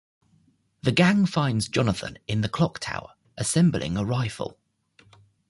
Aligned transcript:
The 0.81 0.91
gang 0.91 1.27
finds 1.27 1.67
Jonathan 1.67 2.17
in 2.25 2.41
the 2.41 2.49
clock 2.49 2.79
tower, 2.79 3.09
assembling 3.37 3.97
a 3.97 4.03
rifle. 4.03 4.57